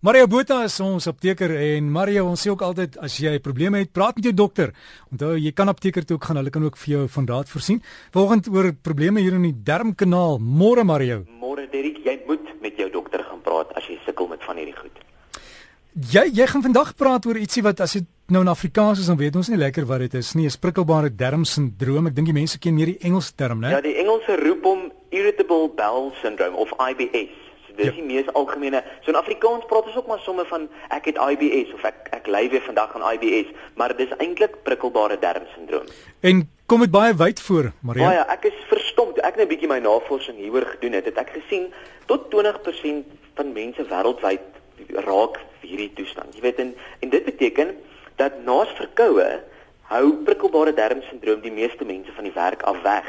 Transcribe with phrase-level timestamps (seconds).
[0.00, 3.90] Mario Botha is ons apteker en Mario ons sê ook altyd as jy probleme het,
[3.92, 4.70] praat met jou dokter.
[5.12, 7.82] Onthou jy kan apteker toe ook gaan, hulle kan ook vir jou van raad voorsien.
[8.14, 10.38] Volgende oor probleme hier in die darmkanaal.
[10.40, 11.18] Môre Mario.
[11.42, 14.78] Môre Derrick, jy moet met jou dokter gaan praat as jy sukkel met van hierdie
[14.78, 15.04] goed.
[16.14, 19.20] Jy jy gaan vandag praat oor ietsie wat as dit nou in Afrikaans is dan
[19.20, 20.46] weet ons nie lekker wat dit is nie.
[20.48, 22.08] 'n Sprikkelbare darmsindroom.
[22.08, 23.76] Ek dink die mense ken meer die Engelse term, né?
[23.76, 27.49] Ja, die Engelse roep hom irritable bowel syndrome of IBS.
[27.76, 27.92] Dis ja.
[27.92, 28.82] die mees algemene.
[29.04, 32.26] So in Afrikaans praat ons ook maar somme van ek het IBS of ek ek
[32.26, 35.86] ly weer vandag aan IBS, maar dis eintlik prikkelbare darmsindroom.
[36.20, 38.08] En kom dit baie wyd voor, Maria?
[38.08, 41.18] Baie, ek is verstom toe ek net 'n bietjie my navorsing hieroor gedoen het, het
[41.18, 41.72] ek gesien
[42.06, 44.42] tot 20% van mense wêreldwyd
[45.06, 46.34] raak hierdie toestand.
[46.34, 47.76] Jy weet en en dit beteken
[48.16, 49.40] dat naas verkoue
[49.90, 53.08] hou prikkelbare darmsindroom die meeste mense van die werk af weg.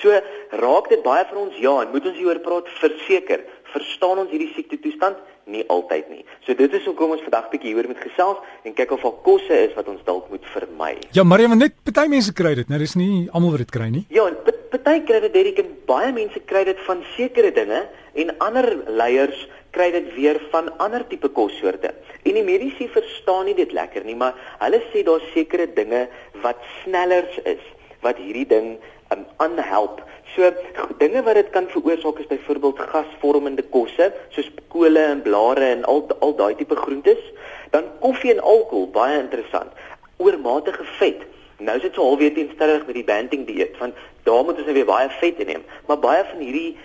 [0.00, 0.14] So
[0.62, 3.44] raak dit baie vir ons ja, en moet ons hieroor praat verseker.
[3.74, 5.18] Verstaan ons hierdie siekte toestand?
[5.50, 6.24] Nie altyd nie.
[6.46, 9.60] So dit is hoekom ons vandag bietjie hieroor moet gesels en kyk of daar kosse
[9.66, 10.92] is wat ons dalk moet vermy.
[11.16, 13.90] Ja, maar jy net party mense kry dit, nou dis nie almal wat dit kry
[13.92, 14.04] nie.
[14.14, 14.28] Ja,
[14.70, 17.82] party kry dit Derek en baie mense kry dit van sekere dinge
[18.20, 21.92] en ander leiers kry dit weer van ander tipe kossoorte.
[22.26, 26.06] En die mediese verstaan nie dit lekker nie, maar hulle sê daar's sekere dinge
[26.44, 27.62] wat snellers is
[28.04, 28.74] wat hierdie ding
[29.14, 30.02] um, aanhelp.
[30.34, 30.52] So
[30.98, 36.04] dinge wat dit kan veroorsaak is byvoorbeeld gasvormende kosse soos kole en blare en al
[36.20, 37.22] al daai tipe groentes.
[37.70, 39.72] Dan koffie en alkohol, baie interessant.
[40.16, 41.26] Oormatige vet.
[41.58, 44.76] Nou is dit so halfweer teenstrydig met die banting dieet want daar moet ons nou
[44.76, 45.66] weer baie vet inneem.
[45.88, 46.78] Maar baie van hierdie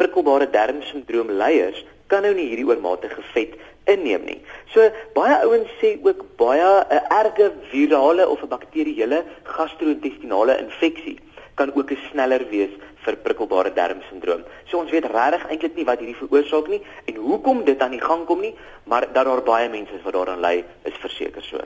[0.00, 3.54] prikkelbare darmsindroom leiers kan nou nie hierdie oormatige vet
[3.90, 4.40] inneem nie.
[4.72, 11.18] So baie ouens sê ook baie 'n erge virale of 'n bakterieële gastro-intestinale infeksie
[11.56, 12.72] kan ook 'n sneller wees
[13.04, 14.42] vir prikkelbare darmsindroom.
[14.68, 18.00] So ons weet regtig eintlik nie wat hierdie veroorsaak nie en hoekom dit aan die
[18.00, 18.54] gang kom nie,
[18.84, 21.58] maar dat daar baie mense is wat daaraan ly, is verseker so.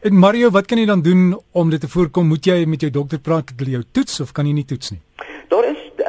[0.00, 2.26] En Mario, wat kan jy dan doen om dit te voorkom?
[2.26, 4.90] Moet jy met jou dokter praat dat hulle jou toets of kan jy nie toets
[4.90, 5.00] nie?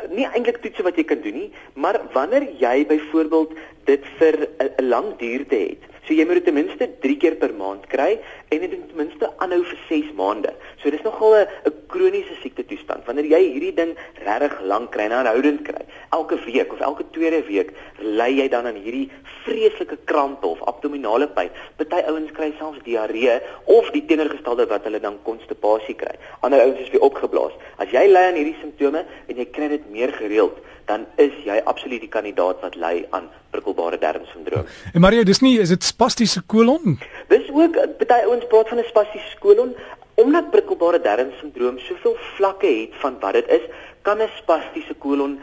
[0.10, 3.54] Nie eintlik toetse wat jy kan doen nie, maar wanneer jy byvoorbeeld
[3.86, 7.52] dit vir 'n lang duurde het, So jy moet dit ten minste 3 keer per
[7.54, 8.16] maand kry
[8.50, 10.50] en dit ten minste aanhou vir 6 maande.
[10.82, 13.06] So dis nogal 'n kroniese siekte toestand.
[13.06, 13.94] Wanneer jy hierdie ding
[14.26, 17.70] regtig lank kry en aanhoudend kry, elke week of elke tweede week,
[18.02, 19.12] ly jy dan aan hierdie
[19.46, 21.52] vreeslike krampe of abdominale pyn.
[21.78, 26.16] Party ouens kry selfs diarree of die teenoorgestelde wat hulle dan konstipasie kry.
[26.42, 27.54] Ander ouens is weer opgeblaas.
[27.78, 29.06] As jy ly aan hierdie simptome
[29.40, 33.98] jy kry dit meer gereeld, dan is jy absoluut die kandidaat wat ly aan prikkelbare
[34.02, 34.66] darmsindroom.
[34.94, 36.98] En Mario, dis nie is dit spastiese kolon?
[37.30, 39.76] Dis ook baie ouens praat van 'n spastiese kolon
[40.20, 43.66] omdat prikkelbare darmsindroom soveel vlakke het van wat dit is,
[44.02, 45.40] kan 'n spastiese kolon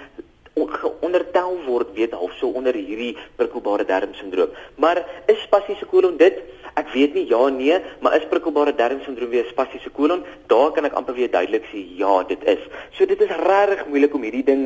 [0.57, 4.55] ondertel word weet half so onder hierdie prikkelbare darmsindroom.
[4.81, 6.39] Maar is spastiese kolon dit?
[6.77, 10.25] Ek weet nie ja nee, maar is prikkelbare darmsindroom weer spastiese kolon?
[10.49, 12.65] Daar kan ek amper weer duidelik sê ja, dit is.
[12.97, 14.65] So dit is regtig moeilik om hierdie ding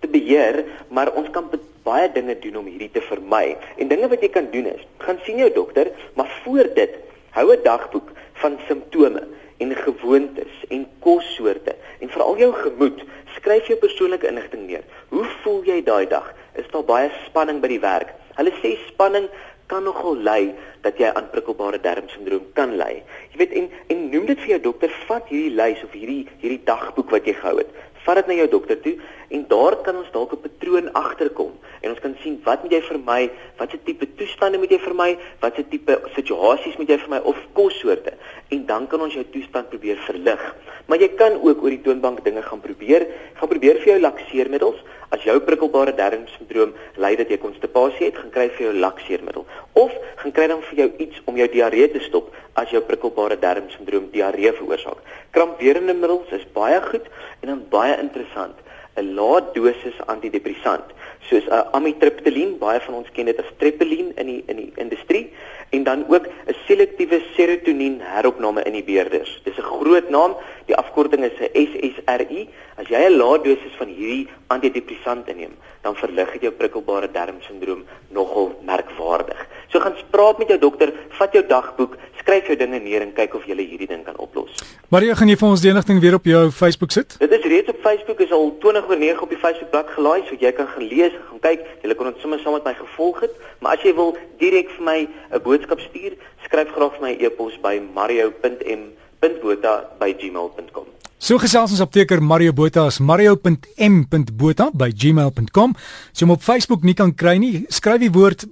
[0.00, 1.48] te beheer, maar ons kan
[1.88, 3.56] baie dinge doen om hierdie te vermy.
[3.80, 5.88] En dinge wat jy kan doen is, gaan sien jou dokter,
[6.20, 7.00] maar voor dit,
[7.32, 8.12] hou 'n dagboek
[8.44, 9.24] van simptome
[9.58, 13.04] en gewoontes en kossoorte en veral jou gemoed.
[13.36, 14.86] Skryf jou persoonlike inligting neer.
[15.12, 16.32] Hoe voel jy daai dag?
[16.58, 18.14] Is daar baie spanning by die werk?
[18.38, 19.28] Hulle sê spanning
[19.68, 23.02] kan nogal lei dat jy aan prikkelbare darmsindroom kan lei.
[23.32, 26.64] Jy weet en en noem dit vir jou dokter, vat hierdie lys of hierdie hierdie
[26.64, 27.76] dagboek wat jy gehou het
[28.08, 28.94] vat dit na jou dokter toe
[29.36, 32.80] en daar kan ons dalk 'n patroon agterkom en ons kan sien wat moet jy
[32.88, 33.20] vermy,
[33.58, 35.08] watse tipe toestande moet jy vermy,
[35.42, 38.14] watse tipe situasies moet jy vermy of kossoorte?
[38.54, 40.44] En dan kan ons jou toestand probeer verlig.
[40.88, 43.04] Maar jy kan ook oor die toonbank dinge gaan probeer,
[43.40, 44.80] gaan probeer vir jou lakseermiddels.
[45.12, 49.46] As jou prikkelbare darmsindroom lei dat jy konstipasie het, gaan kry vir jou lakseermiddel.
[49.80, 53.38] Of gaan kry dan vir jou iets om jou diarree te stop as jou prikkelbare
[53.40, 55.00] darmsindroom diarree veroorsaak.
[55.36, 57.06] Krampwerende middels is baie goed
[57.40, 58.56] en dan baie interessant,
[58.96, 64.26] 'n lae dosis antidepressant soos uh, amitriptyline, baie van ons ken dit as triptyline in
[64.26, 65.28] die in die industrie
[65.70, 69.40] en dan ook 'n selektiewe serotonien heropname inhibeerders.
[69.44, 70.36] Dis 'n groot naam,
[70.66, 72.48] die afkorting is 'n SSRI.
[72.76, 77.84] As jy 'n lae dosis van hierdie antidepressant inneem, dan verlig dit jou prikkelbare darmsindroom
[78.08, 79.46] nogal merkwaardig.
[79.72, 81.96] So gaan spraak met jou dokter, vat jou dagboek,
[82.28, 84.50] skryf jou dinge neer en kyk of jy hierdie ding kan oplos.
[84.92, 87.16] Maria, gaan jy vir ons die enigting weer op jou Facebook sit?
[87.20, 90.20] Dit is reeds op Facebook, is al 20 oor 9 op die Facebook bladsy gelaai,
[90.28, 91.60] so jy kan gaan lees, gaan kyk.
[91.84, 94.10] Jy kan ons sommer saam met my gevolg het, maar as jy wil
[94.40, 95.08] direk vir my 'n
[95.44, 96.12] boodskap stuur,
[96.44, 100.86] skryf graag vir my e-pos by mario.m.botha@gmail.com.
[101.18, 105.74] So gesels ons apteker Mario Botha as mario.m.botha by gmail.com.
[106.12, 108.46] So om op Facebook nie kan kry nie, skryf die woord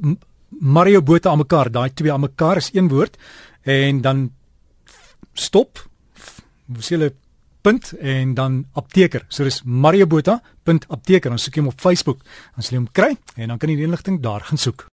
[0.49, 3.17] Mario Botha aan mekaar, daai twee aan mekaar is een woord
[3.63, 4.31] en dan
[5.35, 5.83] stop.
[6.69, 7.13] Ons sê hulle
[7.67, 9.27] punt en dan apteker.
[9.29, 11.33] So dis Mario Botha punt apteker.
[11.35, 12.23] Ons soek hom op Facebook.
[12.55, 14.87] Dan sal hom kry en dan kan jy die inligting daar gaan soek.